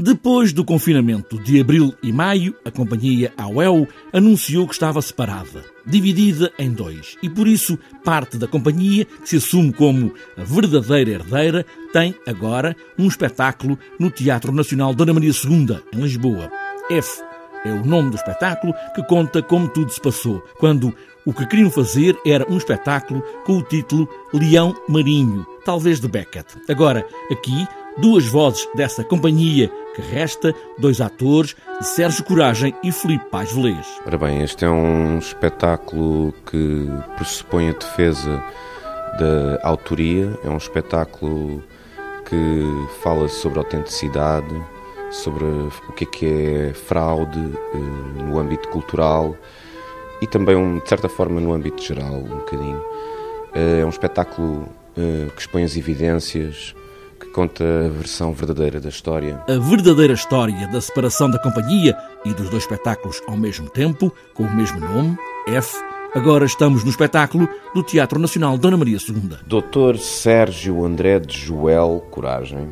[0.00, 6.52] Depois do confinamento de abril e maio, a companhia AUEL anunciou que estava separada, dividida
[6.56, 11.66] em dois, e por isso parte da companhia, que se assume como a verdadeira herdeira,
[11.92, 16.48] tem agora um espetáculo no Teatro Nacional Dona Maria II, em Lisboa.
[16.88, 17.20] F
[17.64, 20.94] é o nome do espetáculo que conta como tudo se passou, quando
[21.26, 26.56] o que queriam fazer era um espetáculo com o título Leão Marinho, talvez de Beckett.
[26.68, 27.66] Agora, aqui,
[28.00, 33.86] duas vozes dessa companhia que resta, dois atores, Sérgio Coragem e Filipe Paz Velez.
[34.06, 38.42] Ora bem, este é um espetáculo que pressupõe a defesa
[39.18, 41.62] da autoria, é um espetáculo
[42.28, 42.64] que
[43.02, 44.54] fala sobre autenticidade,
[45.10, 49.36] sobre o que é que é fraude eh, no âmbito cultural
[50.20, 52.84] e também, de certa forma, no âmbito geral, um bocadinho.
[53.54, 56.74] Eh, é um espetáculo eh, que expõe as evidências,
[57.32, 59.42] conta a versão verdadeira da história.
[59.48, 64.44] A verdadeira história da separação da companhia e dos dois espetáculos ao mesmo tempo, com
[64.44, 65.16] o mesmo nome,
[65.46, 65.76] F.
[66.14, 69.38] Agora estamos no espetáculo do Teatro Nacional Dona Maria II.
[69.46, 72.70] Doutor Sérgio André de Joel Coragem,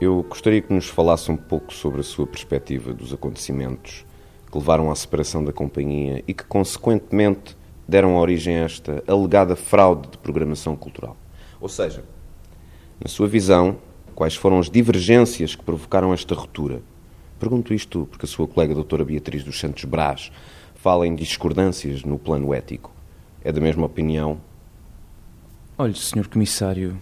[0.00, 4.04] eu gostaria que nos falasse um pouco sobre a sua perspectiva dos acontecimentos
[4.50, 7.56] que levaram à separação da companhia e que, consequentemente,
[7.88, 11.16] deram origem a esta alegada fraude de programação cultural.
[11.60, 12.04] Ou seja,
[13.02, 13.78] na sua visão,
[14.16, 16.80] quais foram as divergências que provocaram esta ruptura?
[17.38, 20.32] Pergunto isto porque a sua colega a doutora Beatriz dos Santos Brás
[20.74, 22.90] fala em discordâncias no plano ético.
[23.44, 24.40] É da mesma opinião?
[25.76, 26.26] Olhe, Sr.
[26.28, 26.98] Comissário,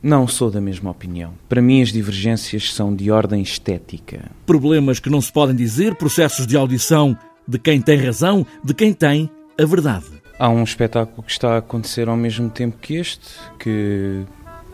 [0.00, 1.34] não sou da mesma opinião.
[1.48, 4.30] Para mim, as divergências são de ordem estética.
[4.46, 8.92] Problemas que não se podem dizer, processos de audição de quem tem razão, de quem
[8.92, 9.28] tem
[9.60, 10.06] a verdade.
[10.38, 14.24] Há um espetáculo que está a acontecer ao mesmo tempo que este, que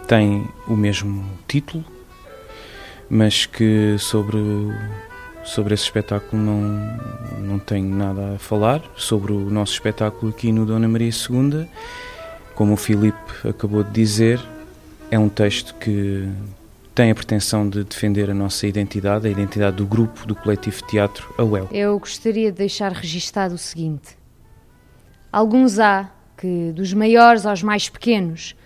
[0.09, 1.85] tem o mesmo título,
[3.11, 4.39] mas que sobre,
[5.45, 6.63] sobre esse espetáculo não,
[7.39, 8.83] não tenho nada a falar.
[8.97, 11.69] Sobre o nosso espetáculo aqui no Dona Maria II,
[12.55, 14.41] como o Filipe acabou de dizer,
[15.11, 16.27] é um texto que
[16.95, 21.33] tem a pretensão de defender a nossa identidade, a identidade do grupo, do coletivo teatro,
[21.37, 21.69] a UEL.
[21.71, 24.17] Eu gostaria de deixar registado o seguinte:
[25.31, 28.57] alguns há que, dos maiores aos mais pequenos,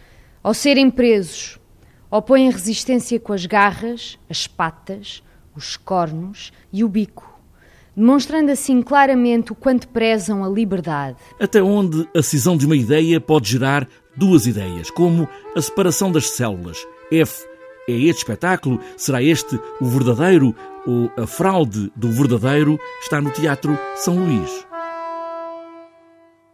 [0.42, 1.58] ao serem presos,
[2.10, 5.22] opõem resistência com as garras, as patas,
[5.54, 7.41] os cornos e o bico,
[7.97, 11.16] demonstrando assim claramente o quanto prezam a liberdade.
[11.41, 16.30] Até onde a cisão de uma ideia pode gerar duas ideias, como a separação das
[16.30, 16.78] células.
[17.10, 17.47] F
[17.88, 18.80] é este espetáculo?
[18.97, 20.54] Será este o verdadeiro
[20.86, 22.78] ou a fraude do verdadeiro?
[23.03, 24.72] Está no Teatro São Luís.